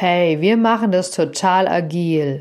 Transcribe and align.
Hey, 0.00 0.40
wir 0.40 0.56
machen 0.56 0.92
das 0.92 1.10
total 1.10 1.66
agil. 1.66 2.40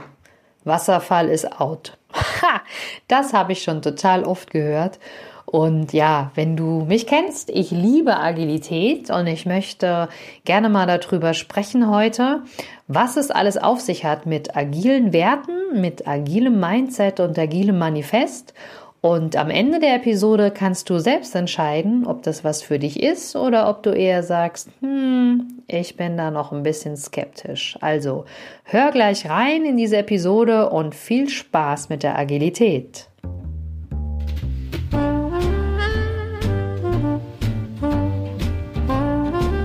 Wasserfall 0.64 1.28
ist 1.28 1.60
out. 1.60 1.98
Ha, 2.44 2.62
das 3.08 3.34
habe 3.34 3.54
ich 3.54 3.64
schon 3.64 3.82
total 3.82 4.26
oft 4.26 4.52
gehört. 4.52 5.00
Und 5.48 5.92
ja, 5.92 6.30
wenn 6.36 6.56
du 6.56 6.86
mich 6.88 7.08
kennst, 7.08 7.50
ich 7.50 7.72
liebe 7.72 8.16
Agilität 8.16 9.10
und 9.10 9.26
ich 9.26 9.48
möchte 9.48 10.08
gerne 10.46 10.70
mal 10.70 10.86
darüber 10.86 11.34
sprechen 11.34 11.90
heute, 11.90 12.44
was 12.88 13.18
es 13.18 13.32
alles 13.32 13.58
auf 13.58 13.82
sich 13.82 14.06
hat 14.06 14.28
mit 14.28 14.56
agilen 14.56 15.12
Werten, 15.12 15.82
mit 15.82 16.08
agilem 16.08 16.60
Mindset 16.60 17.20
und 17.20 17.40
agilem 17.40 17.80
Manifest 17.80 18.54
und 19.02 19.36
am 19.36 19.50
Ende 19.50 19.80
der 19.80 19.96
Episode 19.96 20.52
kannst 20.52 20.90
du 20.90 20.98
selbst 20.98 21.36
entscheiden, 21.36 22.06
ob 22.08 22.24
das 22.24 22.44
was 22.44 22.64
für 22.64 22.80
dich 22.80 23.02
ist 23.02 23.36
oder 23.36 23.70
ob 23.70 23.84
du 23.84 23.92
eher 23.92 24.24
sagst, 24.24 24.70
hm, 24.80 25.62
ich 25.68 25.98
bin 25.98 26.18
da 26.18 26.32
noch 26.32 26.52
ein 26.52 26.64
bisschen 26.64 26.98
skeptisch. 26.98 27.78
Also 27.80 28.26
hör 28.64 28.92
gleich 28.92 29.30
rein 29.30 29.66
in 29.66 29.78
diese 29.78 29.98
Episode 29.98 30.70
und 30.70 30.96
viel 30.96 31.30
Spaß 31.30 31.90
mit 31.90 32.02
der 32.02 32.18
Agilität. 32.18 33.08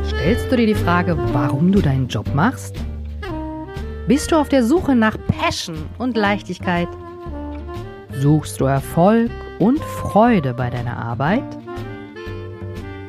Stellst 0.06 0.52
du 0.52 0.56
dir 0.56 0.66
die 0.66 0.74
Frage, 0.74 1.16
warum 1.32 1.72
du 1.72 1.80
deinen 1.80 2.06
Job 2.06 2.26
machst? 2.34 2.76
Bist 4.06 4.30
du 4.30 4.36
auf 4.36 4.48
der 4.48 4.62
Suche 4.62 4.94
nach 4.94 5.16
Passion 5.26 5.88
und 5.98 6.16
Leichtigkeit? 6.16 6.88
Suchst 8.22 8.60
du 8.60 8.66
Erfolg 8.66 9.32
und 9.58 9.80
Freude 9.80 10.54
bei 10.54 10.70
deiner 10.70 10.96
Arbeit? 10.96 11.42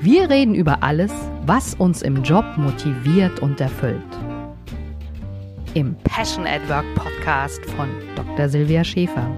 Wir 0.01 0.27
reden 0.27 0.55
über 0.55 0.81
alles, 0.81 1.11
was 1.45 1.75
uns 1.75 2.01
im 2.01 2.23
Job 2.23 2.43
motiviert 2.57 3.39
und 3.39 3.61
erfüllt. 3.61 4.01
Im 5.75 5.95
Passion 6.03 6.47
at 6.47 6.67
Work 6.67 6.85
Podcast 6.95 7.63
von 7.77 7.89
Dr. 8.15 8.49
Silvia 8.49 8.83
Schäfer. 8.83 9.29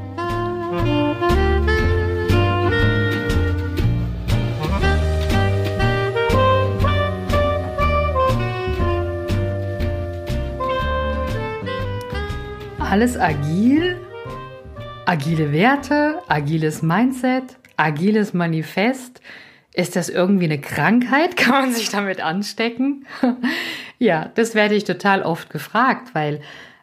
Alles 12.80 13.18
agil 13.20 14.05
Agile 15.08 15.52
Werte, 15.52 16.20
agiles 16.28 16.82
Mindset, 16.82 17.58
agiles 17.78 18.34
Manifest. 18.34 19.22
Ist 19.72 19.96
das 19.96 20.10
irgendwie 20.10 20.46
eine 20.46 20.60
Krankheit? 20.60 21.38
Kann 21.38 21.66
man 21.66 21.74
sich 21.74 21.90
damit 21.90 22.22
anstecken? 22.22 23.06
ja, 24.00 24.32
das 24.34 24.56
werde 24.56 24.74
ich 24.74 24.84
total 24.84 25.22
oft 25.22 25.52
gefragt, 25.52 26.16
weil 26.16 26.42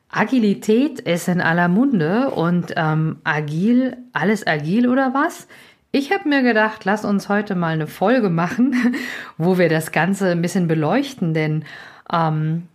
Agilität 0.09 1.01
ist 1.01 1.27
in 1.27 1.41
aller 1.41 1.67
Munde 1.67 2.31
und 2.31 2.73
ähm, 2.77 3.19
agil, 3.25 3.97
alles 4.13 4.47
agil 4.47 4.89
oder 4.89 5.15
was? 5.15 5.49
Ich 5.91 6.13
habe 6.13 6.29
mir 6.29 6.43
gedacht, 6.43 6.85
lass 6.85 7.05
uns 7.05 7.29
heute 7.29 7.57
mal 7.57 7.73
eine 7.73 7.89
Folge 7.89 8.31
machen, 8.31 8.95
wo 9.37 9.59
wir 9.59 9.69
das 9.69 9.91
Ganze 9.91 10.31
ein 10.31 10.43
bisschen 10.43 10.69
beleuchten, 10.69 11.35
denn 11.35 11.65
ähm, 12.13 12.69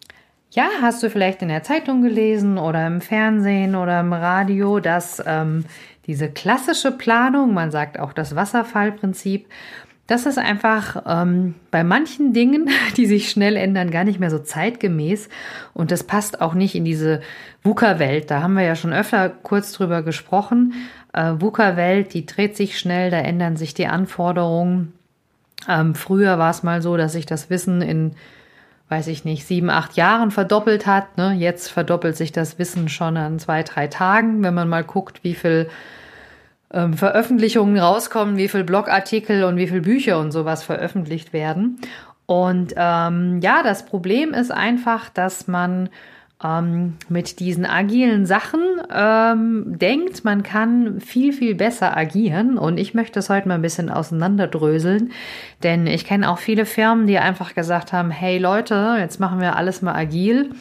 ja, 0.51 0.67
hast 0.81 1.03
du 1.03 1.09
vielleicht 1.09 1.41
in 1.41 1.49
der 1.49 1.63
Zeitung 1.63 2.01
gelesen 2.01 2.57
oder 2.57 2.87
im 2.87 3.01
Fernsehen 3.01 3.75
oder 3.75 3.99
im 3.99 4.13
Radio, 4.13 4.79
dass 4.79 5.21
ähm, 5.25 5.65
diese 6.05 6.29
klassische 6.29 6.91
Planung, 6.91 7.53
man 7.53 7.69
sagt 7.69 7.99
auch 7.99 8.13
das 8.13 8.35
Wasserfallprinzip, 8.35 9.47
das 10.07 10.25
ist 10.25 10.37
einfach 10.37 11.03
ähm, 11.05 11.55
bei 11.69 11.83
manchen 11.83 12.31
Dingen, 12.31 12.69
die 12.97 13.05
sich 13.05 13.29
schnell 13.29 13.57
ändern, 13.57 13.91
gar 13.91 14.05
nicht 14.05 14.19
mehr 14.19 14.29
so 14.29 14.39
zeitgemäß. 14.39 15.27
Und 15.73 15.91
das 15.91 16.05
passt 16.05 16.39
auch 16.39 16.53
nicht 16.53 16.75
in 16.75 16.85
diese 16.85 17.21
VUCA-Welt. 17.63 18.31
Da 18.31 18.41
haben 18.41 18.53
wir 18.53 18.63
ja 18.63 18.77
schon 18.77 18.93
öfter 18.93 19.29
kurz 19.29 19.73
drüber 19.73 20.01
gesprochen. 20.01 20.73
Äh, 21.11 21.33
VUCA-Welt, 21.39 22.13
die 22.13 22.25
dreht 22.25 22.55
sich 22.55 22.79
schnell, 22.79 23.11
da 23.11 23.17
ändern 23.17 23.57
sich 23.57 23.73
die 23.73 23.87
Anforderungen. 23.87 24.93
Ähm, 25.67 25.93
früher 25.93 26.39
war 26.39 26.51
es 26.51 26.63
mal 26.63 26.81
so, 26.81 26.95
dass 26.95 27.11
sich 27.11 27.25
das 27.25 27.49
Wissen 27.49 27.81
in 27.81 28.13
weiß 28.89 29.07
ich 29.07 29.25
nicht, 29.25 29.45
sieben, 29.45 29.69
acht 29.69 29.97
Jahren 29.97 30.31
verdoppelt 30.31 30.85
hat. 30.85 31.17
Ne? 31.17 31.33
Jetzt 31.33 31.69
verdoppelt 31.69 32.15
sich 32.15 32.31
das 32.31 32.57
Wissen 32.57 32.87
schon 32.89 33.17
an 33.17 33.39
zwei, 33.39 33.63
drei 33.63 33.87
Tagen, 33.87 34.43
wenn 34.43 34.53
man 34.53 34.69
mal 34.69 34.83
guckt, 34.83 35.23
wie 35.23 35.35
viel 35.35 35.69
ähm, 36.71 36.93
Veröffentlichungen 36.93 37.77
rauskommen, 37.77 38.37
wie 38.37 38.47
viel 38.47 38.63
Blogartikel 38.63 39.43
und 39.43 39.57
wie 39.57 39.67
viel 39.67 39.81
Bücher 39.81 40.19
und 40.19 40.31
sowas 40.31 40.63
veröffentlicht 40.63 41.33
werden. 41.33 41.79
Und 42.25 42.73
ähm, 42.75 43.39
ja, 43.41 43.61
das 43.63 43.85
Problem 43.85 44.33
ist 44.33 44.51
einfach, 44.51 45.09
dass 45.09 45.47
man 45.47 45.89
ähm, 46.43 46.97
mit 47.09 47.39
diesen 47.39 47.65
agilen 47.65 48.25
Sachen 48.25 48.61
ähm, 48.93 49.77
denkt, 49.79 50.23
man 50.23 50.43
kann 50.43 51.01
viel, 51.01 51.33
viel 51.33 51.55
besser 51.55 51.97
agieren. 51.97 52.57
Und 52.57 52.77
ich 52.77 52.93
möchte 52.93 53.13
das 53.13 53.29
heute 53.29 53.47
mal 53.47 53.55
ein 53.55 53.61
bisschen 53.61 53.89
auseinanderdröseln, 53.89 55.11
denn 55.63 55.87
ich 55.87 56.05
kenne 56.05 56.29
auch 56.29 56.37
viele 56.37 56.65
Firmen, 56.65 57.07
die 57.07 57.17
einfach 57.17 57.55
gesagt 57.55 57.91
haben, 57.91 58.11
hey 58.11 58.37
Leute, 58.37 58.97
jetzt 58.99 59.19
machen 59.19 59.41
wir 59.41 59.55
alles 59.55 59.81
mal 59.81 59.95
agil. 59.95 60.51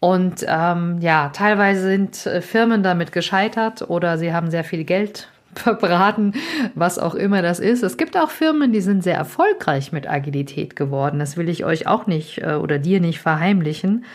Und 0.00 0.46
ähm, 0.48 0.98
ja, 1.00 1.28
teilweise 1.28 1.82
sind 1.82 2.24
äh, 2.24 2.40
Firmen 2.40 2.82
damit 2.82 3.12
gescheitert 3.12 3.90
oder 3.90 4.16
sie 4.16 4.32
haben 4.32 4.50
sehr 4.50 4.64
viel 4.64 4.84
Geld 4.84 5.28
verbraten, 5.54 6.32
was 6.74 6.98
auch 6.98 7.14
immer 7.14 7.42
das 7.42 7.60
ist. 7.60 7.82
Es 7.82 7.98
gibt 7.98 8.16
auch 8.16 8.30
Firmen, 8.30 8.72
die 8.72 8.80
sind 8.80 9.04
sehr 9.04 9.16
erfolgreich 9.16 9.92
mit 9.92 10.08
Agilität 10.08 10.76
geworden. 10.76 11.18
Das 11.18 11.36
will 11.36 11.50
ich 11.50 11.66
euch 11.66 11.86
auch 11.86 12.06
nicht 12.06 12.38
äh, 12.38 12.54
oder 12.54 12.78
dir 12.78 13.00
nicht 13.00 13.20
verheimlichen. 13.20 14.06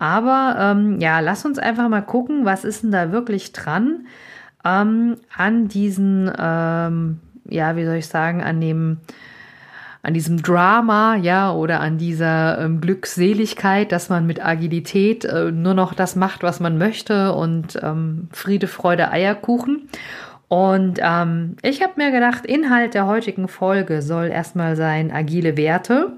Aber 0.00 0.54
ähm, 0.58 1.00
ja, 1.00 1.18
lass 1.18 1.44
uns 1.44 1.58
einfach 1.58 1.88
mal 1.88 2.02
gucken, 2.02 2.44
was 2.44 2.64
ist 2.64 2.84
denn 2.84 2.92
da 2.92 3.10
wirklich 3.10 3.52
dran 3.52 4.06
ähm, 4.64 5.16
an 5.36 5.66
diesen, 5.66 6.30
ähm, 6.38 7.18
ja, 7.48 7.74
wie 7.74 7.84
soll 7.84 7.96
ich 7.96 8.06
sagen, 8.06 8.40
an 8.40 8.60
dem, 8.60 8.98
an 10.02 10.14
diesem 10.14 10.40
Drama, 10.40 11.16
ja, 11.16 11.52
oder 11.52 11.80
an 11.80 11.98
dieser 11.98 12.60
ähm, 12.60 12.80
Glückseligkeit, 12.80 13.90
dass 13.90 14.08
man 14.08 14.24
mit 14.24 14.44
Agilität 14.44 15.24
äh, 15.24 15.50
nur 15.50 15.74
noch 15.74 15.94
das 15.94 16.14
macht, 16.14 16.44
was 16.44 16.60
man 16.60 16.78
möchte 16.78 17.32
und 17.32 17.76
ähm, 17.82 18.28
Friede, 18.30 18.68
Freude, 18.68 19.10
Eierkuchen. 19.10 19.88
Und 20.46 21.00
ähm, 21.02 21.56
ich 21.62 21.82
habe 21.82 21.94
mir 21.96 22.12
gedacht, 22.12 22.46
Inhalt 22.46 22.94
der 22.94 23.06
heutigen 23.06 23.48
Folge 23.48 24.00
soll 24.00 24.28
erstmal 24.28 24.76
sein 24.76 25.10
agile 25.12 25.56
Werte. 25.56 26.12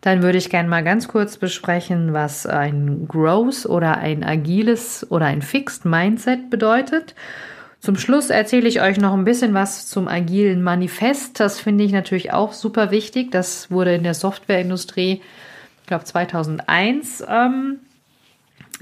Dann 0.00 0.22
würde 0.22 0.38
ich 0.38 0.50
gerne 0.50 0.68
mal 0.68 0.82
ganz 0.82 1.06
kurz 1.06 1.36
besprechen, 1.36 2.12
was 2.12 2.44
ein 2.46 3.06
Growth 3.06 3.66
oder 3.66 3.98
ein 3.98 4.24
agiles 4.24 5.06
oder 5.10 5.26
ein 5.26 5.42
Fixed 5.42 5.84
Mindset 5.84 6.50
bedeutet. 6.50 7.14
Zum 7.82 7.96
Schluss 7.96 8.30
erzähle 8.30 8.68
ich 8.68 8.80
euch 8.80 8.98
noch 8.98 9.12
ein 9.12 9.24
bisschen 9.24 9.54
was 9.54 9.88
zum 9.88 10.06
agilen 10.06 10.62
Manifest. 10.62 11.40
Das 11.40 11.58
finde 11.58 11.82
ich 11.82 11.92
natürlich 11.92 12.32
auch 12.32 12.52
super 12.52 12.92
wichtig. 12.92 13.32
Das 13.32 13.72
wurde 13.72 13.94
in 13.94 14.04
der 14.04 14.14
Softwareindustrie, 14.14 15.20
ich 15.80 15.86
glaube 15.86 16.04
2001, 16.04 17.24
ähm, 17.28 17.80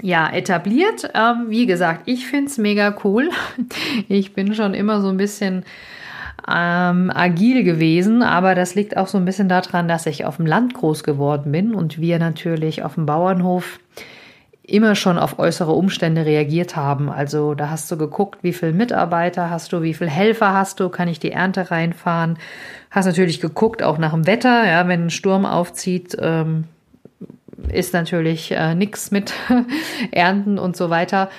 ja, 0.03 0.31
etabliert. 0.31 1.09
Ähm, 1.13 1.45
wie 1.49 1.65
gesagt, 1.65 2.03
ich 2.05 2.27
finde 2.27 2.51
es 2.51 2.57
mega 2.57 2.95
cool. 3.03 3.29
Ich 4.07 4.33
bin 4.33 4.53
schon 4.53 4.73
immer 4.73 5.01
so 5.01 5.09
ein 5.09 5.17
bisschen 5.17 5.65
ähm, 6.49 7.11
agil 7.13 7.63
gewesen, 7.63 8.23
aber 8.23 8.55
das 8.55 8.75
liegt 8.75 8.97
auch 8.97 9.07
so 9.07 9.17
ein 9.17 9.25
bisschen 9.25 9.49
daran, 9.49 9.87
dass 9.87 10.05
ich 10.05 10.25
auf 10.25 10.37
dem 10.37 10.45
Land 10.45 10.73
groß 10.73 11.03
geworden 11.03 11.51
bin 11.51 11.73
und 11.73 11.99
wir 11.99 12.19
natürlich 12.19 12.83
auf 12.83 12.95
dem 12.95 13.05
Bauernhof 13.05 13.79
immer 14.63 14.95
schon 14.95 15.17
auf 15.17 15.39
äußere 15.39 15.71
Umstände 15.71 16.25
reagiert 16.25 16.75
haben. 16.75 17.09
Also 17.09 17.55
da 17.55 17.69
hast 17.69 17.91
du 17.91 17.97
geguckt, 17.97 18.39
wie 18.43 18.53
viele 18.53 18.73
Mitarbeiter 18.73 19.49
hast 19.49 19.73
du, 19.73 19.81
wie 19.81 19.93
viele 19.93 20.09
Helfer 20.09 20.53
hast 20.53 20.79
du, 20.79 20.89
kann 20.89 21.07
ich 21.07 21.19
die 21.19 21.31
Ernte 21.31 21.71
reinfahren. 21.71 22.37
Hast 22.89 23.05
natürlich 23.05 23.41
geguckt, 23.41 23.83
auch 23.83 23.97
nach 23.97 24.13
dem 24.13 24.27
Wetter, 24.27 24.65
ja, 24.65 24.87
wenn 24.87 25.05
ein 25.05 25.09
Sturm 25.09 25.45
aufzieht, 25.45 26.15
ähm, 26.19 26.65
ist 27.69 27.93
natürlich 27.93 28.51
äh, 28.51 28.75
nichts 28.75 29.11
mit 29.11 29.33
Ernten 30.11 30.57
und 30.57 30.75
so 30.75 30.89
weiter. 30.89 31.29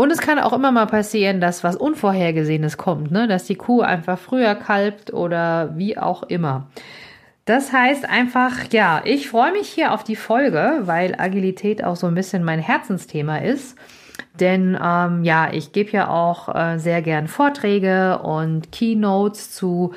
Und 0.00 0.10
es 0.10 0.22
kann 0.22 0.38
auch 0.38 0.54
immer 0.54 0.72
mal 0.72 0.86
passieren, 0.86 1.42
dass 1.42 1.62
was 1.62 1.76
Unvorhergesehenes 1.76 2.78
kommt, 2.78 3.10
ne? 3.10 3.28
dass 3.28 3.44
die 3.44 3.56
Kuh 3.56 3.82
einfach 3.82 4.18
früher 4.18 4.54
kalbt 4.54 5.12
oder 5.12 5.76
wie 5.76 5.98
auch 5.98 6.22
immer. 6.22 6.68
Das 7.44 7.70
heißt 7.70 8.08
einfach, 8.08 8.72
ja, 8.72 9.02
ich 9.04 9.28
freue 9.28 9.52
mich 9.52 9.68
hier 9.68 9.92
auf 9.92 10.02
die 10.02 10.16
Folge, 10.16 10.78
weil 10.84 11.16
Agilität 11.18 11.84
auch 11.84 11.96
so 11.96 12.06
ein 12.06 12.14
bisschen 12.14 12.44
mein 12.44 12.60
Herzensthema 12.60 13.40
ist. 13.40 13.76
Denn 14.40 14.78
ähm, 14.82 15.22
ja, 15.22 15.52
ich 15.52 15.72
gebe 15.72 15.90
ja 15.90 16.08
auch 16.08 16.48
äh, 16.54 16.78
sehr 16.78 17.02
gern 17.02 17.28
Vorträge 17.28 18.20
und 18.20 18.72
Keynotes 18.72 19.52
zu, 19.52 19.92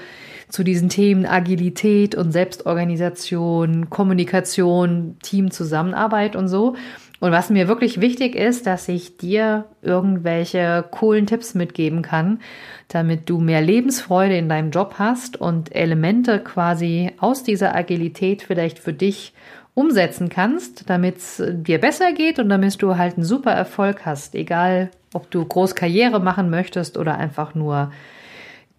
zu 0.50 0.66
diesen 0.66 0.90
Themen 0.90 1.26
Agilität 1.26 2.14
und 2.14 2.34
Selbstorganisation, 2.34 3.90
Kommunikation, 3.90 5.16
Teamzusammenarbeit 5.22 6.36
und 6.36 6.50
so. 6.50 6.76
Und 7.24 7.32
was 7.32 7.50
mir 7.50 7.70
wirklich 7.70 8.02
wichtig 8.02 8.36
ist, 8.36 8.68
dass 8.68 8.90
ich 8.90 9.16
dir 9.16 9.64
irgendwelche 9.82 10.84
coolen 10.92 11.26
Tipps 11.26 11.54
mitgeben 11.54 12.02
kann, 12.02 12.42
damit 12.90 13.30
du 13.30 13.40
mehr 13.40 13.62
Lebensfreude 13.62 14.36
in 14.36 14.50
deinem 14.50 14.72
Job 14.72 14.96
hast 15.00 15.40
und 15.40 15.74
Elemente 15.74 16.40
quasi 16.40 17.12
aus 17.20 17.42
dieser 17.42 17.74
Agilität 17.78 18.42
vielleicht 18.42 18.78
für 18.78 18.92
dich 18.92 19.34
umsetzen 19.74 20.28
kannst, 20.28 20.90
damit 20.90 21.16
es 21.16 21.42
dir 21.48 21.80
besser 21.80 22.12
geht 22.12 22.40
und 22.40 22.50
damit 22.50 22.82
du 22.82 22.98
halt 22.98 23.16
einen 23.16 23.24
super 23.24 23.54
Erfolg 23.54 24.06
hast, 24.06 24.36
egal 24.36 24.92
ob 25.14 25.32
du 25.32 25.46
groß 25.46 25.76
Karriere 25.76 26.20
machen 26.20 26.50
möchtest 26.50 26.98
oder 26.98 27.18
einfach 27.18 27.56
nur 27.56 27.94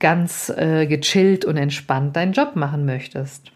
ganz 0.01 0.53
äh, 0.55 0.87
gechillt 0.87 1.47
und 1.47 1.57
entspannt 1.57 2.15
deinen 2.15 2.35
Job 2.35 2.57
machen 2.57 2.85
möchtest. 2.85 3.53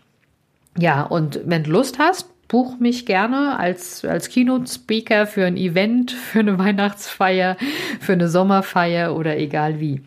Ja, 0.78 1.02
und 1.02 1.40
wenn 1.44 1.64
du 1.64 1.72
Lust 1.72 1.98
hast, 1.98 2.30
buch 2.48 2.78
mich 2.80 3.06
gerne 3.06 3.58
als, 3.58 4.04
als 4.04 4.28
Keynote-Speaker 4.30 5.26
für 5.26 5.44
ein 5.44 5.56
Event, 5.56 6.10
für 6.32 6.40
eine 6.40 6.58
Weihnachtsfeier, 6.58 7.56
für 8.00 8.14
eine 8.14 8.28
Sommerfeier 8.28 9.14
oder 9.14 9.38
egal 9.38 9.80
wie. 9.80 10.02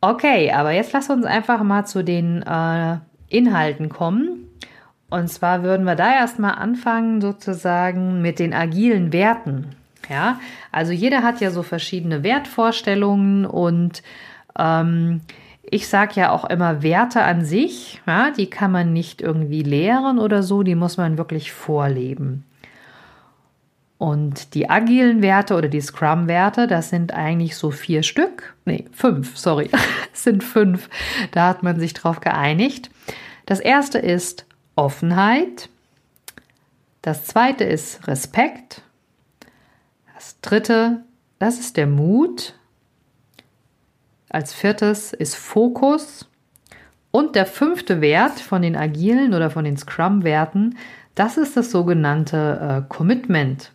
Okay, 0.00 0.52
aber 0.52 0.70
jetzt 0.72 0.92
lass 0.92 1.10
uns 1.10 1.24
einfach 1.24 1.62
mal 1.64 1.84
zu 1.84 2.04
den 2.04 2.42
äh, 2.42 2.98
Inhalten 3.28 3.88
kommen. 3.88 4.48
Und 5.10 5.28
zwar 5.28 5.62
würden 5.62 5.84
wir 5.84 5.96
da 5.96 6.12
erstmal 6.12 6.54
anfangen, 6.54 7.20
sozusagen 7.20 8.20
mit 8.22 8.38
den 8.38 8.52
agilen 8.52 9.12
Werten. 9.12 9.74
Ja, 10.08 10.38
also 10.70 10.92
jeder 10.92 11.22
hat 11.22 11.40
ja 11.40 11.50
so 11.50 11.62
verschiedene 11.62 12.22
Wertvorstellungen 12.22 13.44
und 13.44 14.02
ähm, 14.58 15.20
ich 15.70 15.88
sage 15.88 16.20
ja 16.20 16.30
auch 16.30 16.44
immer 16.44 16.82
Werte 16.82 17.22
an 17.22 17.44
sich, 17.44 18.00
ja, 18.06 18.30
die 18.30 18.48
kann 18.48 18.72
man 18.72 18.92
nicht 18.92 19.20
irgendwie 19.20 19.62
lehren 19.62 20.18
oder 20.18 20.42
so, 20.42 20.62
die 20.62 20.74
muss 20.74 20.96
man 20.96 21.18
wirklich 21.18 21.52
vorleben. 21.52 22.44
Und 23.98 24.54
die 24.54 24.70
agilen 24.70 25.22
Werte 25.22 25.56
oder 25.56 25.68
die 25.68 25.80
Scrum-Werte, 25.80 26.68
das 26.68 26.88
sind 26.88 27.12
eigentlich 27.12 27.56
so 27.56 27.72
vier 27.72 28.04
Stück. 28.04 28.54
Nee, 28.64 28.84
fünf, 28.92 29.36
sorry. 29.36 29.70
es 30.14 30.22
sind 30.22 30.44
fünf. 30.44 30.88
Da 31.32 31.48
hat 31.48 31.64
man 31.64 31.80
sich 31.80 31.94
drauf 31.94 32.20
geeinigt. 32.20 32.90
Das 33.44 33.58
erste 33.58 33.98
ist 33.98 34.46
Offenheit. 34.76 35.68
Das 37.02 37.24
zweite 37.24 37.64
ist 37.64 38.06
Respekt. 38.06 38.82
Das 40.14 40.40
dritte, 40.42 41.00
das 41.40 41.58
ist 41.58 41.76
der 41.76 41.88
Mut. 41.88 42.54
Als 44.28 44.52
viertes 44.54 45.12
ist 45.12 45.36
Fokus. 45.36 46.28
Und 47.10 47.36
der 47.36 47.46
fünfte 47.46 48.00
Wert 48.00 48.38
von 48.38 48.62
den 48.62 48.76
agilen 48.76 49.32
oder 49.32 49.50
von 49.50 49.64
den 49.64 49.76
Scrum-Werten, 49.78 50.76
das 51.14 51.38
ist 51.38 51.56
das 51.56 51.70
sogenannte 51.70 52.84
äh, 52.86 52.94
Commitment. 52.94 53.72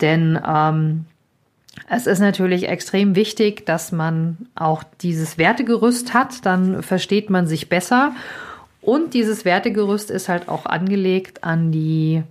Denn 0.00 0.40
ähm, 0.46 1.04
es 1.88 2.06
ist 2.06 2.20
natürlich 2.20 2.68
extrem 2.68 3.14
wichtig, 3.14 3.66
dass 3.66 3.92
man 3.92 4.48
auch 4.54 4.82
dieses 5.02 5.38
Wertegerüst 5.38 6.14
hat, 6.14 6.46
dann 6.46 6.82
versteht 6.82 7.28
man 7.28 7.46
sich 7.46 7.68
besser 7.68 8.12
und 8.86 9.14
dieses 9.14 9.44
Wertegerüst 9.44 10.12
ist 10.12 10.28
halt 10.28 10.48
auch 10.48 10.64
angelegt 10.64 11.42
an 11.42 11.72
die 11.72 12.22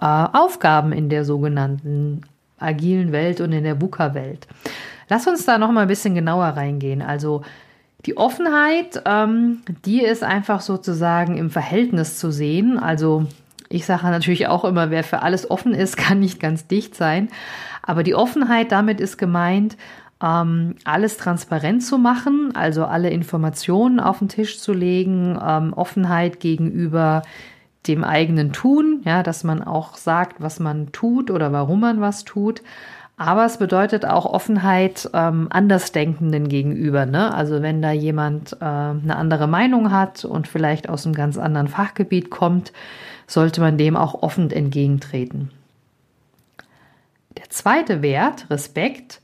äh, 0.00 0.04
Aufgaben 0.04 0.92
in 0.92 1.08
der 1.08 1.24
sogenannten 1.24 2.22
agilen 2.58 3.12
Welt 3.12 3.40
und 3.40 3.52
in 3.52 3.64
der 3.64 3.80
VUCA-Welt. 3.80 4.46
Lass 5.08 5.26
uns 5.26 5.46
da 5.46 5.58
noch 5.58 5.70
mal 5.70 5.82
ein 5.82 5.88
bisschen 5.88 6.14
genauer 6.14 6.46
reingehen. 6.46 7.02
Also 7.02 7.42
die 8.06 8.16
Offenheit, 8.16 9.02
ähm, 9.06 9.62
die 9.84 10.02
ist 10.02 10.22
einfach 10.22 10.60
sozusagen 10.60 11.36
im 11.36 11.50
Verhältnis 11.50 12.18
zu 12.18 12.30
sehen. 12.30 12.78
Also 12.78 13.26
ich 13.68 13.84
sage 13.84 14.06
natürlich 14.06 14.46
auch 14.46 14.64
immer, 14.64 14.90
wer 14.90 15.04
für 15.04 15.22
alles 15.22 15.50
offen 15.50 15.74
ist, 15.74 15.96
kann 15.98 16.20
nicht 16.20 16.40
ganz 16.40 16.66
dicht 16.66 16.94
sein. 16.94 17.28
Aber 17.82 18.02
die 18.02 18.14
Offenheit 18.14 18.72
damit 18.72 19.00
ist 19.00 19.16
gemeint, 19.16 19.76
ähm, 20.22 20.74
alles 20.84 21.16
transparent 21.16 21.82
zu 21.82 21.96
machen, 21.96 22.50
also 22.54 22.84
alle 22.84 23.10
Informationen 23.10 24.00
auf 24.00 24.18
den 24.18 24.28
Tisch 24.28 24.58
zu 24.58 24.72
legen, 24.72 25.38
ähm, 25.42 25.72
Offenheit 25.72 26.40
gegenüber 26.40 27.22
dem 27.88 28.04
eigenen 28.04 28.52
Tun, 28.52 29.02
ja, 29.04 29.22
dass 29.22 29.44
man 29.44 29.62
auch 29.62 29.96
sagt, 29.96 30.40
was 30.40 30.60
man 30.60 30.92
tut 30.92 31.30
oder 31.30 31.52
warum 31.52 31.80
man 31.80 32.00
was 32.00 32.24
tut. 32.24 32.62
Aber 33.16 33.44
es 33.44 33.58
bedeutet 33.58 34.06
auch 34.06 34.26
Offenheit 34.26 35.10
ähm, 35.12 35.48
Andersdenkenden 35.50 36.48
gegenüber. 36.48 37.04
Ne? 37.04 37.34
Also 37.34 37.62
wenn 37.62 37.82
da 37.82 37.90
jemand 37.90 38.52
äh, 38.60 38.64
eine 38.64 39.16
andere 39.16 39.48
Meinung 39.48 39.90
hat 39.90 40.24
und 40.24 40.46
vielleicht 40.46 40.88
aus 40.88 41.04
einem 41.04 41.16
ganz 41.16 41.36
anderen 41.36 41.66
Fachgebiet 41.66 42.30
kommt, 42.30 42.72
sollte 43.26 43.60
man 43.60 43.76
dem 43.76 43.96
auch 43.96 44.22
offen 44.22 44.52
entgegentreten. 44.52 45.50
Der 47.36 47.50
zweite 47.50 48.02
Wert, 48.02 48.46
Respekt, 48.50 49.20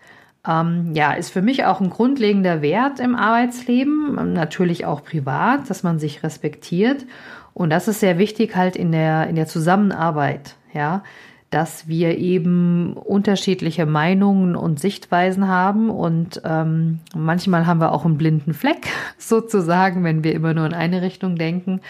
ähm, 0.46 0.90
ja, 0.94 1.12
ist 1.12 1.30
für 1.30 1.42
mich 1.42 1.64
auch 1.64 1.80
ein 1.80 1.90
grundlegender 1.90 2.62
Wert 2.62 3.00
im 3.00 3.14
Arbeitsleben, 3.14 4.32
natürlich 4.34 4.84
auch 4.84 5.02
privat, 5.04 5.70
dass 5.70 5.82
man 5.82 5.98
sich 5.98 6.22
respektiert. 6.22 7.06
Und 7.54 7.70
das 7.70 7.88
ist 7.88 8.00
sehr 8.00 8.18
wichtig 8.18 8.56
halt 8.56 8.76
in 8.76 8.92
der, 8.92 9.28
in 9.28 9.36
der 9.36 9.46
Zusammenarbeit, 9.46 10.56
ja, 10.72 11.04
dass 11.50 11.86
wir 11.86 12.18
eben 12.18 12.94
unterschiedliche 12.94 13.86
Meinungen 13.86 14.56
und 14.56 14.80
Sichtweisen 14.80 15.46
haben 15.46 15.88
und 15.88 16.42
ähm, 16.44 16.98
manchmal 17.14 17.64
haben 17.64 17.80
wir 17.80 17.92
auch 17.92 18.04
einen 18.04 18.18
blinden 18.18 18.54
Fleck 18.54 18.88
sozusagen, 19.18 20.02
wenn 20.02 20.24
wir 20.24 20.34
immer 20.34 20.52
nur 20.52 20.66
in 20.66 20.74
eine 20.74 21.00
Richtung 21.00 21.36
denken. 21.36 21.80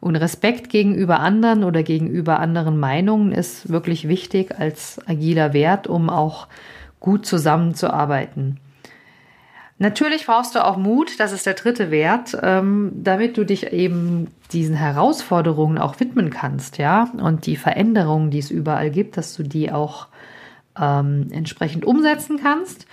Und 0.00 0.16
Respekt 0.16 0.68
gegenüber 0.68 1.20
anderen 1.20 1.64
oder 1.64 1.82
gegenüber 1.82 2.40
anderen 2.40 2.78
Meinungen 2.78 3.32
ist 3.32 3.70
wirklich 3.70 4.08
wichtig 4.08 4.58
als 4.58 5.00
agiler 5.06 5.52
Wert, 5.52 5.86
um 5.86 6.10
auch 6.10 6.48
gut 7.00 7.24
zusammenzuarbeiten. 7.24 8.58
Natürlich 9.78 10.24
brauchst 10.24 10.54
du 10.54 10.64
auch 10.64 10.78
Mut, 10.78 11.20
das 11.20 11.32
ist 11.32 11.44
der 11.44 11.54
dritte 11.54 11.90
Wert, 11.90 12.36
ähm, 12.42 12.92
damit 12.94 13.36
du 13.36 13.44
dich 13.44 13.72
eben 13.72 14.28
diesen 14.52 14.74
Herausforderungen 14.74 15.76
auch 15.76 16.00
widmen 16.00 16.30
kannst, 16.30 16.78
ja, 16.78 17.10
und 17.18 17.44
die 17.44 17.56
Veränderungen, 17.56 18.30
die 18.30 18.38
es 18.38 18.50
überall 18.50 18.90
gibt, 18.90 19.18
dass 19.18 19.36
du 19.36 19.42
die 19.42 19.70
auch 19.70 20.08
ähm, 20.80 21.28
entsprechend 21.30 21.84
umsetzen 21.84 22.38
kannst. 22.42 22.86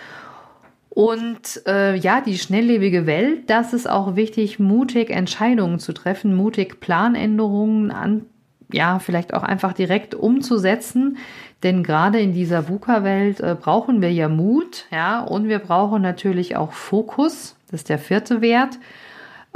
Und 0.90 1.66
äh, 1.66 1.96
ja, 1.96 2.22
die 2.22 2.38
schnelllebige 2.38 3.08
Welt, 3.08 3.50
das 3.50 3.74
ist 3.74 3.90
auch 3.90 4.16
wichtig, 4.16 4.60
mutig 4.60 5.10
Entscheidungen 5.10 5.80
zu 5.80 5.94
treffen, 5.94 6.36
mutig 6.36 6.82
Planänderungen 6.82 7.92
an, 7.92 8.26
ja, 8.72 9.00
vielleicht 9.00 9.34
auch 9.34 9.44
einfach 9.44 9.74
direkt 9.74 10.14
umzusetzen. 10.16 11.18
Denn 11.64 11.82
gerade 11.82 12.20
in 12.20 12.34
dieser 12.34 12.68
VUCA-Welt 12.68 13.40
äh, 13.40 13.56
brauchen 13.60 14.02
wir 14.02 14.12
ja 14.12 14.28
Mut, 14.28 14.86
ja, 14.92 15.22
und 15.22 15.48
wir 15.48 15.60
brauchen 15.60 16.02
natürlich 16.02 16.58
auch 16.58 16.74
Fokus. 16.74 17.56
Das 17.72 17.82
ist 17.82 17.90
der 17.90 18.00
vierte 18.00 18.42
Wert. 18.42 18.78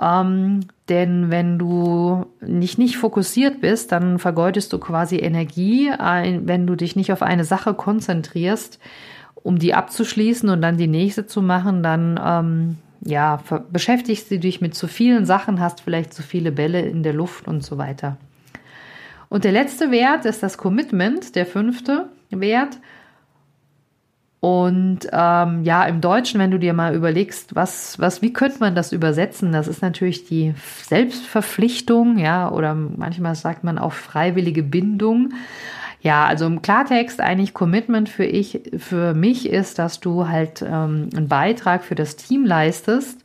Ähm, 0.02 0.62
denn 0.90 1.30
wenn 1.32 1.60
du 1.60 2.26
nicht, 2.40 2.78
nicht 2.78 2.98
fokussiert 2.98 3.62
bist, 3.62 3.92
dann 3.92 4.20
vergeudest 4.20 4.72
du 4.72 4.78
quasi 4.78 5.18
Energie, 5.18 5.90
äh, 5.90 6.40
wenn 6.44 6.66
du 6.66 6.76
dich 6.76 6.96
nicht 6.96 7.12
auf 7.12 7.22
eine 7.22 7.44
Sache 7.44 7.74
konzentrierst, 7.74 8.80
um 9.36 9.60
die 9.60 9.74
abzuschließen 9.74 10.50
und 10.50 10.62
dann 10.62 10.78
die 10.78 10.88
nächste 10.88 11.26
zu 11.26 11.42
machen, 11.42 11.84
dann 11.84 12.20
ähm, 12.24 12.78
ja, 13.02 13.42
beschäftigst 13.72 14.32
du 14.32 14.40
dich 14.40 14.62
mit 14.62 14.76
zu 14.76 14.88
vielen 14.88 15.26
Sachen, 15.26 15.60
hast 15.60 15.82
vielleicht 15.82 16.14
zu 16.14 16.24
viele 16.24 16.52
Bälle 16.52 16.82
in 16.82 17.04
der 17.04 17.14
Luft 17.14 17.48
und 17.48 17.64
so 17.64 17.78
weiter. 17.78 18.18
Und 19.30 19.44
der 19.44 19.52
letzte 19.52 19.92
Wert 19.92 20.26
ist 20.26 20.44
das 20.44 20.58
Commitment, 20.58 21.36
der 21.36 21.46
fünfte 21.46 22.10
Wert. 22.30 22.78
Und 24.40 25.00
ähm, 25.12 25.64
ja, 25.64 25.84
im 25.86 26.00
Deutschen, 26.00 26.40
wenn 26.40 26.52
du 26.52 26.60
dir 26.60 26.74
mal 26.74 26.94
überlegst, 26.94 27.56
was, 27.56 28.00
was, 28.00 28.22
wie 28.22 28.34
könnte 28.34 28.60
man 28.60 28.76
das 28.76 28.92
übersetzen? 28.92 29.52
Das 29.52 29.68
ist 29.68 29.82
natürlich 29.82 30.26
die 30.26 30.54
Selbstverpflichtung, 30.84 32.18
ja, 32.20 32.52
oder 32.52 32.76
manchmal 32.76 33.36
sagt 33.36 33.64
man 33.64 33.80
auch 33.80 33.94
freiwillige 33.94 34.64
Bindung. 34.64 35.34
Ja, 36.02 36.26
also 36.26 36.46
im 36.46 36.62
Klartext 36.62 37.20
eigentlich 37.20 37.56
Commitment 37.56 38.08
für 38.08 38.26
ich, 38.26 38.62
für 38.78 39.16
mich 39.16 39.50
ist, 39.50 39.80
dass 39.80 40.00
du 40.00 40.28
halt 40.28 40.62
ähm, 40.62 41.10
einen 41.16 41.28
Beitrag 41.28 41.84
für 41.84 41.96
das 41.96 42.16
Team 42.16 42.46
leistest 42.46 43.20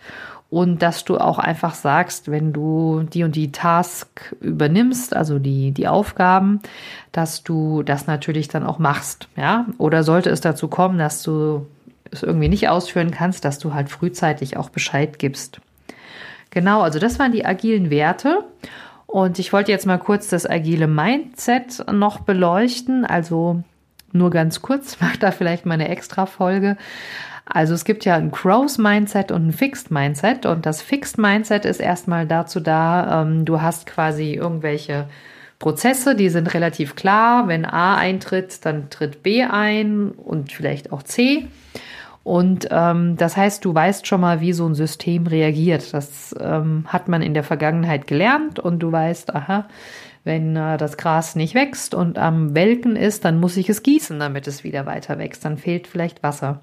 und 0.52 0.82
dass 0.82 1.06
du 1.06 1.16
auch 1.16 1.38
einfach 1.38 1.74
sagst, 1.74 2.30
wenn 2.30 2.52
du 2.52 3.04
die 3.10 3.24
und 3.24 3.36
die 3.36 3.52
Task 3.52 4.36
übernimmst, 4.42 5.16
also 5.16 5.38
die, 5.38 5.72
die 5.72 5.88
Aufgaben, 5.88 6.60
dass 7.10 7.42
du 7.42 7.82
das 7.82 8.06
natürlich 8.06 8.48
dann 8.48 8.62
auch 8.62 8.78
machst, 8.78 9.28
ja? 9.34 9.64
Oder 9.78 10.02
sollte 10.02 10.28
es 10.28 10.42
dazu 10.42 10.68
kommen, 10.68 10.98
dass 10.98 11.22
du 11.22 11.66
es 12.10 12.22
irgendwie 12.22 12.50
nicht 12.50 12.68
ausführen 12.68 13.10
kannst, 13.10 13.46
dass 13.46 13.58
du 13.58 13.72
halt 13.72 13.88
frühzeitig 13.88 14.58
auch 14.58 14.68
Bescheid 14.68 15.18
gibst. 15.18 15.62
Genau, 16.50 16.82
also 16.82 16.98
das 16.98 17.18
waren 17.18 17.32
die 17.32 17.46
agilen 17.46 17.88
Werte. 17.88 18.44
Und 19.06 19.38
ich 19.38 19.54
wollte 19.54 19.72
jetzt 19.72 19.86
mal 19.86 19.96
kurz 19.96 20.28
das 20.28 20.44
agile 20.44 20.86
Mindset 20.86 21.82
noch 21.90 22.20
beleuchten. 22.20 23.06
Also 23.06 23.62
nur 24.14 24.30
ganz 24.30 24.62
kurz, 24.62 24.98
mach 25.00 25.16
da 25.16 25.30
vielleicht 25.30 25.66
mal 25.66 25.74
eine 25.74 25.88
extra 25.88 26.26
Folge. 26.26 26.76
Also 27.44 27.74
es 27.74 27.84
gibt 27.84 28.04
ja 28.04 28.14
ein 28.14 28.30
Growth 28.30 28.78
Mindset 28.78 29.32
und 29.32 29.48
ein 29.48 29.52
Fixed 29.52 29.90
Mindset 29.90 30.46
und 30.46 30.64
das 30.64 30.80
Fixed 30.80 31.18
Mindset 31.18 31.64
ist 31.64 31.80
erstmal 31.80 32.26
dazu 32.26 32.60
da, 32.60 33.22
ähm, 33.22 33.44
du 33.44 33.60
hast 33.60 33.86
quasi 33.86 34.34
irgendwelche 34.34 35.06
Prozesse, 35.58 36.16
die 36.16 36.28
sind 36.28 36.54
relativ 36.54 36.96
klar. 36.96 37.46
Wenn 37.46 37.64
A 37.64 37.96
eintritt, 37.96 38.64
dann 38.64 38.90
tritt 38.90 39.22
B 39.22 39.44
ein 39.44 40.10
und 40.10 40.52
vielleicht 40.52 40.92
auch 40.92 41.02
C. 41.02 41.46
Und 42.24 42.68
ähm, 42.70 43.16
das 43.16 43.36
heißt, 43.36 43.64
du 43.64 43.74
weißt 43.74 44.06
schon 44.06 44.20
mal, 44.20 44.40
wie 44.40 44.52
so 44.52 44.66
ein 44.66 44.74
System 44.74 45.26
reagiert. 45.26 45.94
Das 45.94 46.34
ähm, 46.38 46.84
hat 46.88 47.08
man 47.08 47.22
in 47.22 47.34
der 47.34 47.44
Vergangenheit 47.44 48.06
gelernt 48.06 48.58
und 48.58 48.80
du 48.80 48.92
weißt, 48.92 49.34
aha, 49.34 49.68
Wenn 50.24 50.56
äh, 50.56 50.76
das 50.76 50.96
Gras 50.96 51.34
nicht 51.34 51.54
wächst 51.54 51.94
und 51.94 52.18
am 52.18 52.54
Welken 52.54 52.96
ist, 52.96 53.24
dann 53.24 53.40
muss 53.40 53.56
ich 53.56 53.68
es 53.68 53.82
gießen, 53.82 54.18
damit 54.18 54.46
es 54.46 54.64
wieder 54.64 54.86
weiter 54.86 55.18
wächst. 55.18 55.44
Dann 55.44 55.58
fehlt 55.58 55.86
vielleicht 55.86 56.22
Wasser. 56.22 56.60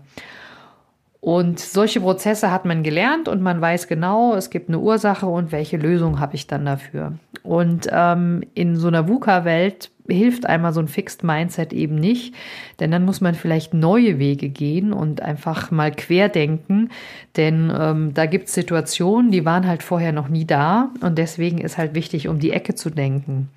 Und 1.22 1.60
solche 1.60 2.00
Prozesse 2.00 2.50
hat 2.50 2.63
man 2.63 2.82
gelernt 2.82 3.28
und 3.28 3.42
man 3.42 3.60
weiß 3.60 3.88
genau, 3.88 4.36
es 4.36 4.50
gibt 4.50 4.70
eine 4.70 4.80
Ursache 4.80 5.25
und 5.25 5.51
welche 5.51 5.75
Lösung 5.75 6.20
habe 6.20 6.36
ich 6.36 6.48
dann 6.48 6.66
dafür. 6.66 7.13
Und 7.44 7.89
ähm, 7.92 8.44
in 8.54 8.78
so 8.78 8.88
einer 8.88 9.10
VUCA-Welt 9.10 9.92
hilft 10.10 10.46
einmal 10.46 10.74
so 10.74 10.80
ein 10.80 10.88
Fixed 10.88 11.24
Mindset 11.24 11.74
eben 11.74 11.96
nicht, 11.96 12.34
denn 12.80 12.92
dann 12.92 13.06
muss 13.06 13.22
man 13.22 13.36
vielleicht 13.36 13.74
neue 13.74 14.20
Wege 14.20 14.50
gehen 14.50 14.94
und 14.94 15.22
einfach 15.22 15.72
mal 15.72 15.92
querdenken, 15.92 16.89
denn 17.36 17.72
ähm, 17.78 18.13
da 18.13 18.25
gibt 18.25 18.48
es 18.48 18.54
Situationen, 18.54 19.32
die 19.32 19.46
waren 19.46 19.68
halt 19.68 19.84
vorher 19.84 20.12
noch 20.12 20.30
nie 20.30 20.46
da. 20.46 20.92
Und 21.01 21.18
deswegen 21.18 21.60
ist 21.60 21.78
halt 21.78 21.96
wichtig, 21.96 22.28
um 22.28 22.39
die 22.39 22.51
Ecke 22.51 22.75
zu 22.75 22.89
denken. 22.89 23.50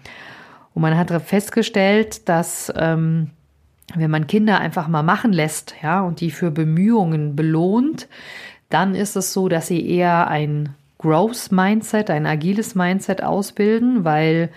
Und 0.75 0.83
man 0.83 0.97
hat 0.97 1.11
festgestellt, 1.23 2.29
dass 2.29 2.73
ähm, 2.77 3.31
wenn 3.95 4.11
man 4.11 4.27
Kinder 4.27 4.61
einfach 4.61 4.89
mal 4.89 5.03
machen 5.03 5.33
lässt, 5.33 5.75
ja, 5.83 6.03
und 6.03 6.21
die 6.21 6.31
für 6.31 6.51
Bemühungen 6.51 7.37
belohnt, 7.37 8.09
dann 8.71 8.95
ist 8.95 9.17
es 9.17 9.33
so, 9.33 9.49
dass 9.49 9.67
sie 9.67 9.87
eher 9.87 10.29
ein 10.29 10.71
Growth 10.99 11.51
Mindset, 11.51 12.11
ein 12.11 12.27
agiles 12.27 12.75
Mindset 12.75 13.23
ausbilden, 13.23 14.05
weil 14.05 14.51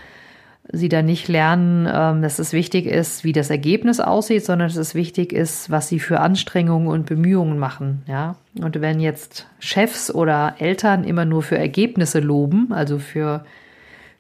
sie 0.72 0.90
dann 0.90 1.06
nicht 1.06 1.28
lernen, 1.28 1.88
ähm, 1.92 2.22
dass 2.22 2.40
es 2.40 2.54
wichtig 2.54 2.86
ist, 2.86 3.24
wie 3.24 3.32
das 3.32 3.50
Ergebnis 3.50 4.00
aussieht, 4.00 4.46
sondern 4.46 4.68
dass 4.68 4.78
es 4.78 4.96
wichtig 4.96 5.32
ist, 5.32 5.70
was 5.70 5.88
sie 5.88 6.00
für 6.00 6.20
Anstrengungen 6.20 6.88
und 6.88 7.06
Bemühungen 7.06 7.60
machen, 7.60 8.04
ja. 8.08 8.36
Und 8.60 8.80
wenn 8.82 9.00
jetzt 9.00 9.48
Chefs 9.60 10.14
oder 10.14 10.56
Eltern 10.60 11.04
immer 11.04 11.26
nur 11.26 11.44
für 11.44 11.58
Ergebnisse 11.58 12.20
loben, 12.20 12.72
also 12.72 13.00
für 13.00 13.46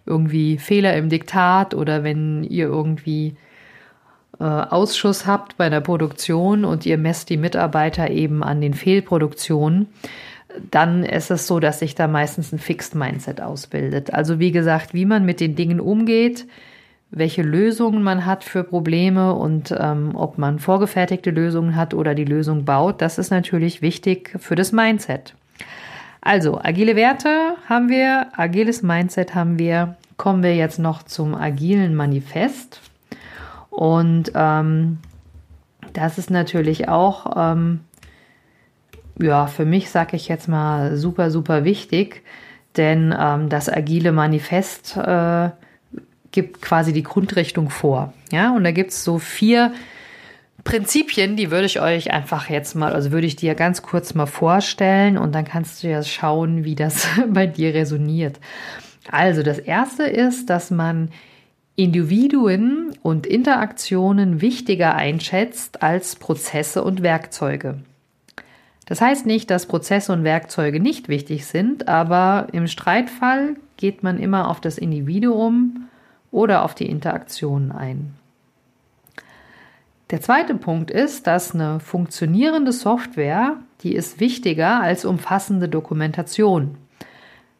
irgendwie 0.05 0.57
Fehler 0.57 0.95
im 0.95 1.09
Diktat 1.09 1.73
oder 1.73 2.03
wenn 2.03 2.43
ihr 2.43 2.65
irgendwie 2.65 3.37
äh, 4.39 4.43
Ausschuss 4.43 5.25
habt 5.25 5.57
bei 5.57 5.69
der 5.69 5.79
Produktion 5.81 6.65
und 6.65 6.85
ihr 6.85 6.97
messt 6.97 7.29
die 7.29 7.37
Mitarbeiter 7.37 8.09
eben 8.09 8.43
an 8.43 8.61
den 8.61 8.73
Fehlproduktionen, 8.73 9.87
dann 10.71 11.03
ist 11.03 11.31
es 11.31 11.47
so, 11.47 11.59
dass 11.59 11.79
sich 11.79 11.95
da 11.95 12.07
meistens 12.07 12.51
ein 12.51 12.59
Fixed 12.59 12.95
Mindset 12.95 13.41
ausbildet. 13.41 14.13
Also 14.13 14.39
wie 14.39 14.51
gesagt, 14.51 14.93
wie 14.93 15.05
man 15.05 15.25
mit 15.25 15.39
den 15.39 15.55
Dingen 15.55 15.79
umgeht, 15.79 16.47
welche 17.11 17.43
Lösungen 17.43 18.03
man 18.03 18.25
hat 18.25 18.43
für 18.43 18.63
Probleme 18.63 19.33
und 19.33 19.73
ähm, 19.77 20.11
ob 20.15 20.37
man 20.37 20.59
vorgefertigte 20.59 21.31
Lösungen 21.31 21.75
hat 21.75 21.93
oder 21.93 22.15
die 22.15 22.25
Lösung 22.25 22.65
baut, 22.65 23.01
das 23.01 23.17
ist 23.17 23.31
natürlich 23.31 23.81
wichtig 23.81 24.35
für 24.39 24.55
das 24.55 24.71
Mindset. 24.71 25.33
Also, 26.21 26.59
agile 26.61 26.95
Werte 26.95 27.55
haben 27.69 27.87
wir, 27.87 28.27
agiles 28.35 28.81
Mindset 28.81 29.35
haben 29.35 29.59
wir. 29.59 29.95
Kommen 30.17 30.41
wir 30.41 30.55
jetzt 30.55 30.79
noch 30.79 31.03
zum 31.03 31.35
agilen 31.35 31.93
Manifest. 31.93 32.81
Und 33.69 34.31
ähm, 34.33 34.97
das 35.93 36.17
ist 36.17 36.31
natürlich 36.31 36.89
auch, 36.89 37.35
ähm, 37.35 37.81
ja, 39.19 39.47
für 39.47 39.65
mich 39.65 39.89
sage 39.89 40.15
ich 40.15 40.27
jetzt 40.27 40.47
mal 40.47 40.97
super, 40.97 41.31
super 41.31 41.63
wichtig, 41.63 42.23
denn 42.77 43.15
ähm, 43.17 43.49
das 43.49 43.69
agile 43.69 44.11
Manifest 44.11 44.97
äh, 44.97 45.49
gibt 46.31 46.61
quasi 46.61 46.91
die 46.91 47.03
Grundrichtung 47.03 47.69
vor. 47.69 48.13
Ja, 48.31 48.53
und 48.55 48.63
da 48.63 48.71
gibt 48.71 48.91
es 48.91 49.03
so 49.03 49.19
vier 49.19 49.73
Prinzipien, 50.65 51.37
die 51.37 51.51
würde 51.51 51.67
ich 51.67 51.79
euch 51.79 52.11
einfach 52.11 52.49
jetzt 52.49 52.75
mal, 52.75 52.91
also 52.91 53.11
würde 53.11 53.27
ich 53.27 53.35
dir 53.35 53.55
ganz 53.55 53.83
kurz 53.83 54.15
mal 54.15 54.25
vorstellen 54.25 55.17
und 55.17 55.33
dann 55.33 55.45
kannst 55.45 55.83
du 55.83 55.87
ja 55.87 56.03
schauen, 56.03 56.63
wie 56.65 56.75
das 56.75 57.07
bei 57.27 57.47
dir 57.47 57.73
resoniert. 57.73 58.39
Also 59.09 59.43
das 59.43 59.59
erste 59.59 60.03
ist, 60.03 60.49
dass 60.49 60.71
man 60.71 61.09
Individuen 61.75 62.93
und 63.03 63.27
Interaktionen 63.27 64.41
wichtiger 64.41 64.95
einschätzt 64.95 65.83
als 65.83 66.15
Prozesse 66.15 66.83
und 66.83 67.03
Werkzeuge. 67.03 67.79
Das 68.85 69.01
heißt 69.01 69.25
nicht, 69.25 69.49
dass 69.49 69.65
Prozesse 69.65 70.13
und 70.13 70.23
Werkzeuge 70.23 70.79
nicht 70.79 71.09
wichtig 71.09 71.45
sind, 71.45 71.87
aber 71.87 72.47
im 72.51 72.67
Streitfall 72.67 73.55
geht 73.77 74.03
man 74.03 74.19
immer 74.19 74.49
auf 74.49 74.61
das 74.61 74.77
Individuum 74.77 75.87
oder 76.31 76.63
auf 76.63 76.75
die 76.75 76.89
Interaktionen 76.89 77.71
ein. 77.71 78.13
Der 80.11 80.21
zweite 80.21 80.53
Punkt 80.53 80.91
ist, 80.91 81.25
dass 81.25 81.55
eine 81.55 81.79
funktionierende 81.79 82.71
Software, 82.71 83.57
die 83.81 83.95
ist 83.95 84.19
wichtiger 84.19 84.81
als 84.81 85.03
umfassende 85.03 85.67
Dokumentation. 85.67 86.77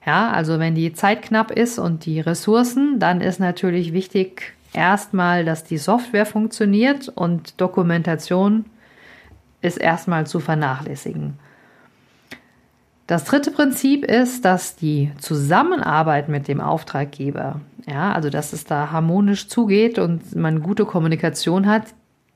Ja, 0.06 0.30
also 0.30 0.60
wenn 0.60 0.76
die 0.76 0.94
Zeit 0.94 1.24
knapp 1.24 1.50
ist 1.50 1.80
und 1.80 2.06
die 2.06 2.20
Ressourcen, 2.20 3.00
dann 3.00 3.22
ist 3.22 3.40
natürlich 3.40 3.94
wichtig 3.94 4.54
erstmal, 4.74 5.44
dass 5.44 5.64
die 5.64 5.80
Software 5.80 6.28
funktioniert 6.28 7.10
und 7.10 7.60
Dokumentation 7.60 8.66
ist 9.66 9.78
erstmal 9.78 10.28
zu 10.28 10.40
vernachlässigen. 10.40 11.38
Das 13.08 13.24
dritte 13.24 13.52
Prinzip 13.52 14.04
ist, 14.04 14.46
dass 14.46 14.76
die 14.76 15.12
Zusammenarbeit 15.20 16.28
mit 16.28 16.48
dem 16.48 16.60
Auftraggeber, 16.60 17.62
ja, 17.86 18.14
also 18.14 18.30
dass 18.30 18.52
es 18.52 18.66
da 18.66 18.92
harmonisch 18.92 19.48
zugeht 19.48 20.00
und 20.00 20.36
man 20.36 20.64
gute 20.64 20.86
Kommunikation 20.86 21.68
hat, 21.68 21.84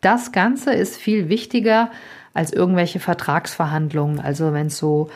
das 0.01 0.31
Ganze 0.31 0.71
ist 0.73 0.95
viel 0.95 1.27
wichtiger 1.27 1.89
als 2.33 2.53
irgendwelche 2.53 2.99
Vertragsverhandlungen. 2.99 4.19
Also 4.19 4.53
wenn 4.53 4.67
es 4.67 4.77
so 4.77 5.09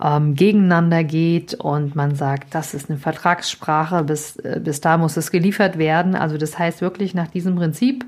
ähm, 0.00 0.36
gegeneinander 0.36 1.02
geht 1.02 1.54
und 1.54 1.96
man 1.96 2.14
sagt, 2.14 2.54
das 2.54 2.72
ist 2.72 2.88
eine 2.88 2.98
Vertragssprache, 2.98 4.04
bis, 4.04 4.36
äh, 4.36 4.60
bis 4.62 4.80
da 4.80 4.98
muss 4.98 5.16
es 5.16 5.32
geliefert 5.32 5.78
werden. 5.78 6.14
Also 6.14 6.38
das 6.38 6.58
heißt 6.58 6.80
wirklich 6.80 7.12
nach 7.12 7.28
diesem 7.28 7.56
Prinzip 7.56 8.04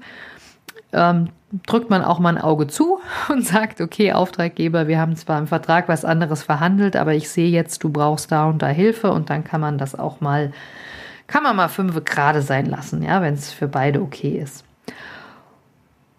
ähm, 0.92 1.28
drückt 1.66 1.90
man 1.90 2.02
auch 2.02 2.18
mal 2.18 2.36
ein 2.36 2.42
Auge 2.42 2.66
zu 2.66 2.98
und 3.28 3.46
sagt, 3.46 3.80
okay, 3.80 4.12
Auftraggeber, 4.12 4.88
wir 4.88 5.00
haben 5.00 5.16
zwar 5.16 5.38
im 5.38 5.46
Vertrag 5.46 5.88
was 5.88 6.04
anderes 6.04 6.42
verhandelt, 6.42 6.96
aber 6.96 7.14
ich 7.14 7.28
sehe 7.28 7.50
jetzt, 7.50 7.82
du 7.84 7.90
brauchst 7.90 8.32
da 8.32 8.46
und 8.46 8.62
da 8.62 8.68
Hilfe 8.68 9.10
und 9.12 9.30
dann 9.30 9.44
kann 9.44 9.60
man 9.60 9.78
das 9.78 9.98
auch 9.98 10.20
mal, 10.20 10.52
kann 11.26 11.42
man 11.42 11.56
mal 11.56 11.68
fünf 11.68 12.04
gerade 12.04 12.42
sein 12.42 12.66
lassen, 12.66 13.02
ja, 13.02 13.22
wenn 13.22 13.34
es 13.34 13.52
für 13.52 13.68
beide 13.68 14.02
okay 14.02 14.38
ist. 14.42 14.64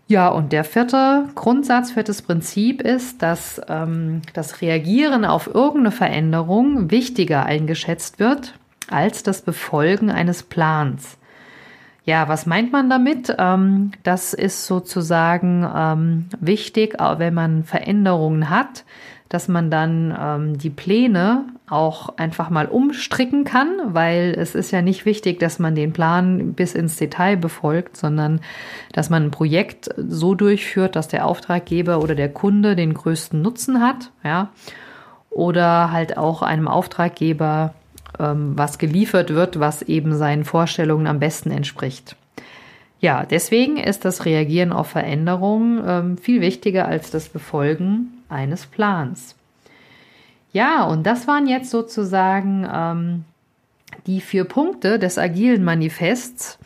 Ja, 0.08 0.30
und 0.30 0.54
der 0.54 0.64
vierte 0.64 1.26
Grundsatz, 1.36 1.92
viertes 1.92 2.24
Prinzip 2.24 2.82
ist, 2.82 3.22
dass 3.22 3.62
ähm, 3.68 4.24
das 4.34 4.60
Reagieren 4.60 5.24
auf 5.24 5.46
irgendeine 5.46 5.92
Veränderung 5.92 6.90
wichtiger 6.90 7.46
eingeschätzt 7.46 8.18
wird 8.18 8.56
als 8.90 9.22
das 9.22 9.44
Befolgen 9.44 10.10
eines 10.10 10.42
Plans. 10.42 11.19
Ja, 12.10 12.28
was 12.28 12.48
meint 12.48 12.72
man 12.72 12.90
damit? 12.90 13.36
Ähm, 13.38 13.92
das 14.02 14.34
ist 14.34 14.66
sozusagen 14.66 15.64
ähm, 15.76 16.26
wichtig, 16.40 16.96
wenn 17.00 17.36
man 17.36 17.64
Veränderungen 17.64 18.50
hat, 18.50 18.84
dass 19.30 19.48
man 19.48 19.70
dann 19.70 20.18
ähm, 20.20 20.58
die 20.58 20.72
Pläne 20.72 21.46
auch 21.70 22.18
einfach 22.18 22.50
mal 22.50 22.66
umstricken 22.66 23.44
kann, 23.44 23.70
weil 23.94 24.34
es 24.36 24.56
ist 24.56 24.72
ja 24.72 24.82
nicht 24.82 25.06
wichtig, 25.06 25.40
dass 25.40 25.60
man 25.60 25.76
den 25.76 25.94
Plan 25.94 26.54
bis 26.54 26.74
ins 26.74 26.96
Detail 26.96 27.38
befolgt, 27.38 27.96
sondern 27.96 28.42
dass 28.92 29.12
man 29.12 29.26
ein 29.26 29.32
Projekt 29.32 29.92
so 29.96 30.34
durchführt, 30.34 30.96
dass 30.96 31.10
der 31.10 31.28
Auftraggeber 31.28 32.02
oder 32.02 32.16
der 32.16 32.34
Kunde 32.34 32.76
den 32.76 32.96
größten 32.96 33.40
Nutzen 33.40 33.82
hat, 33.82 34.10
ja, 34.24 34.50
oder 35.30 35.92
halt 35.92 36.18
auch 36.18 36.42
einem 36.42 36.68
Auftraggeber 36.68 37.76
was 38.18 38.78
geliefert 38.78 39.34
wird, 39.34 39.60
was 39.60 39.82
eben 39.84 40.16
seinen 40.18 40.44
Vorstellungen 40.44 41.08
am 41.08 41.20
besten 41.20 41.52
entspricht. 41.52 42.16
Ja, 43.02 43.26
deswegen 43.26 43.78
ist 43.78 44.04
das 44.04 44.26
Reagieren 44.26 44.74
auf 44.74 44.88
Veränderungen 44.88 45.82
ähm, 45.86 46.18
viel 46.18 46.42
wichtiger 46.42 46.88
als 46.88 47.12
das 47.12 47.30
Befolgen 47.30 48.24
eines 48.28 48.66
Plans. 48.66 49.36
Ja, 50.52 50.84
und 50.84 51.04
das 51.06 51.28
waren 51.28 51.48
jetzt 51.48 51.70
sozusagen 51.70 52.68
ähm, 52.72 53.26
die 54.06 54.20
vier 54.20 54.44
Punkte 54.44 55.00
des 55.00 55.18
agilen 55.18 55.64
Manifests. 55.64 56.58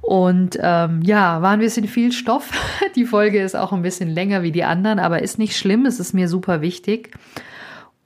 Und 0.00 0.58
ähm, 0.62 1.02
ja, 1.02 1.42
war 1.42 1.50
ein 1.50 1.58
bisschen 1.58 1.88
viel 1.88 2.12
Stoff. 2.12 2.52
Die 2.94 3.06
Folge 3.06 3.42
ist 3.42 3.56
auch 3.56 3.72
ein 3.72 3.82
bisschen 3.82 4.08
länger 4.08 4.44
wie 4.44 4.52
die 4.52 4.62
anderen, 4.62 5.00
aber 5.00 5.22
ist 5.22 5.36
nicht 5.36 5.56
schlimm. 5.56 5.84
Es 5.84 5.98
ist 5.98 6.12
mir 6.12 6.28
super 6.28 6.60
wichtig. 6.60 7.10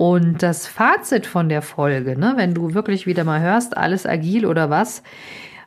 Und 0.00 0.42
das 0.42 0.66
Fazit 0.66 1.26
von 1.26 1.50
der 1.50 1.60
Folge, 1.60 2.18
ne, 2.18 2.32
wenn 2.36 2.54
du 2.54 2.72
wirklich 2.72 3.06
wieder 3.06 3.22
mal 3.24 3.42
hörst, 3.42 3.76
alles 3.76 4.06
agil 4.06 4.46
oder 4.46 4.70
was, 4.70 5.02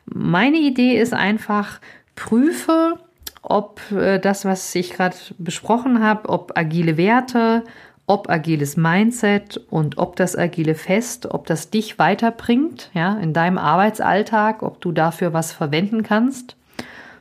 meine 0.06 0.56
Idee 0.56 0.96
ist 0.96 1.14
einfach, 1.14 1.78
prüfe, 2.16 2.98
ob 3.42 3.80
äh, 3.92 4.18
das, 4.18 4.44
was 4.44 4.74
ich 4.74 4.90
gerade 4.90 5.14
besprochen 5.38 6.02
habe, 6.02 6.28
ob 6.28 6.58
agile 6.58 6.96
Werte, 6.96 7.62
ob 8.06 8.28
agiles 8.28 8.76
Mindset 8.76 9.60
und 9.70 9.98
ob 9.98 10.16
das 10.16 10.36
agile 10.36 10.74
Fest, 10.74 11.26
ob 11.26 11.46
das 11.46 11.70
dich 11.70 12.00
weiterbringt, 12.00 12.90
ja, 12.92 13.16
in 13.18 13.34
deinem 13.34 13.56
Arbeitsalltag, 13.56 14.64
ob 14.64 14.80
du 14.80 14.90
dafür 14.90 15.32
was 15.32 15.52
verwenden 15.52 16.02
kannst, 16.02 16.56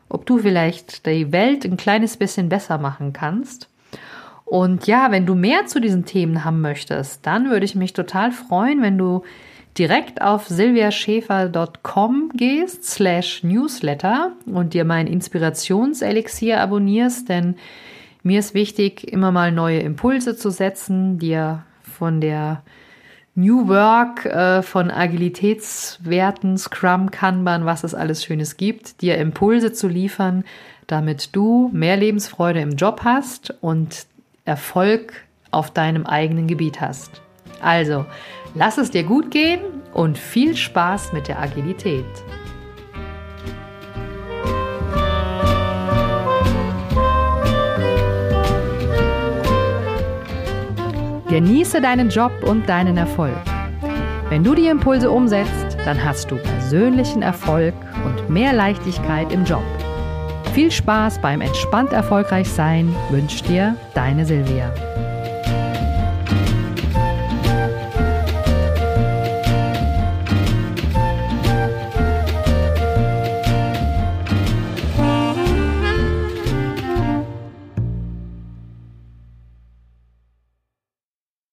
ob 0.10 0.26
du 0.26 0.40
vielleicht 0.40 1.06
die 1.06 1.32
Welt 1.32 1.64
ein 1.64 1.78
kleines 1.78 2.18
bisschen 2.18 2.50
besser 2.50 2.80
machen 2.80 3.14
kannst. 3.14 3.70
Und 4.54 4.86
ja, 4.86 5.10
wenn 5.10 5.26
du 5.26 5.34
mehr 5.34 5.66
zu 5.66 5.82
diesen 5.82 6.06
Themen 6.06 6.46
haben 6.46 6.62
möchtest, 6.62 7.26
dann 7.26 7.50
würde 7.50 7.66
ich 7.66 7.74
mich 7.74 7.94
total 7.94 8.32
freuen, 8.32 8.84
wenn 8.84 9.00
du 9.00 9.24
direkt 9.80 10.22
auf 10.22 10.48
silviaschäfer.com 10.48 12.30
gehst, 12.36 12.86
slash 12.86 13.44
newsletter 13.44 14.34
und 14.46 14.76
dir 14.76 14.86
mein 14.86 15.08
Inspirationselixier 15.08 16.62
abonnierst, 16.62 17.30
denn 17.30 17.56
mir 18.22 18.38
ist 18.38 18.54
wichtig, 18.54 19.12
immer 19.12 19.32
mal 19.32 19.52
neue 19.52 19.80
Impulse 19.80 20.38
zu 20.38 20.52
setzen, 20.52 21.18
dir 21.18 21.64
von 21.82 22.22
der 22.22 22.62
New 23.34 23.68
Work, 23.68 24.26
äh, 24.26 24.62
von 24.62 24.92
Agilitätswerten, 24.92 26.60
Scrum, 26.60 27.10
Kanban, 27.10 27.66
was 27.66 27.84
es 27.84 27.96
alles 27.96 28.24
Schönes 28.24 28.56
gibt, 28.56 29.02
dir 29.02 29.18
Impulse 29.18 29.74
zu 29.74 29.88
liefern, 29.88 30.44
damit 30.86 31.36
du 31.36 31.72
mehr 31.74 31.98
Lebensfreude 31.98 32.60
im 32.60 32.76
Job 32.76 33.02
hast 33.04 33.56
und 33.62 34.06
Erfolg 34.46 35.14
auf 35.52 35.72
deinem 35.72 36.06
eigenen 36.06 36.48
Gebiet 36.48 36.82
hast. 36.82 37.22
Also, 37.62 38.06
lass 38.56 38.78
es 38.78 38.92
dir 38.92 39.04
gut 39.04 39.32
gehen 39.32 39.62
und 39.94 40.18
viel 40.18 40.56
Spaß 40.56 41.14
mit 41.14 41.28
der 41.28 41.40
Agilität. 41.40 42.06
Genieße 51.30 51.82
deinen 51.82 52.10
Job 52.10 52.32
und 52.44 52.68
deinen 52.68 52.98
Erfolg. 52.98 53.42
Wenn 54.30 54.44
du 54.44 54.54
die 54.54 54.68
Impulse 54.68 55.10
umsetzt, 55.10 55.78
dann 55.86 56.04
hast 56.04 56.30
du 56.30 56.36
persönlichen 56.36 57.22
Erfolg 57.22 57.74
und 58.06 58.30
mehr 58.30 58.54
Leichtigkeit 58.54 59.32
im 59.32 59.46
Job. 59.46 59.64
Viel 60.54 60.70
Spaß 60.70 61.20
beim 61.20 61.42
entspannt 61.42 61.94
erfolgreich 61.94 62.48
sein 62.48 62.96
wünscht 63.10 63.50
dir 63.50 63.76
deine 63.96 64.24
Silvia. 64.24 64.72